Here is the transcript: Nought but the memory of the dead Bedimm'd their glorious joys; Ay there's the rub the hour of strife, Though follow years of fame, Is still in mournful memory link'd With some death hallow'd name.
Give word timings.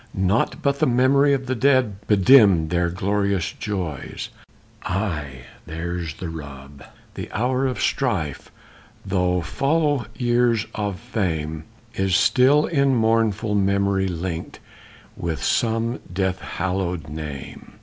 Nought 0.15 0.63
but 0.63 0.79
the 0.79 0.87
memory 0.87 1.31
of 1.31 1.45
the 1.45 1.53
dead 1.53 1.97
Bedimm'd 2.07 2.71
their 2.71 2.89
glorious 2.89 3.51
joys; 3.51 4.29
Ay 4.85 5.43
there's 5.67 6.15
the 6.15 6.27
rub 6.27 6.83
the 7.13 7.31
hour 7.31 7.67
of 7.67 7.79
strife, 7.79 8.49
Though 9.05 9.41
follow 9.41 10.07
years 10.15 10.65
of 10.73 10.99
fame, 10.99 11.65
Is 11.93 12.15
still 12.15 12.65
in 12.65 12.95
mournful 12.95 13.53
memory 13.53 14.07
link'd 14.07 14.57
With 15.15 15.43
some 15.43 15.99
death 16.11 16.39
hallow'd 16.41 17.07
name. 17.07 17.73